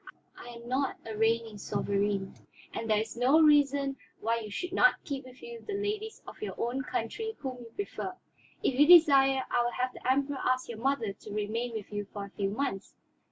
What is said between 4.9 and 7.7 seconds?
keep with you the ladies of your own country whom